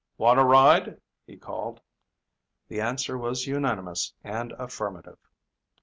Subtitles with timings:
[0.17, 1.79] "Want to ride?" he called.
[2.69, 5.19] The answer was unanimous and affirmative.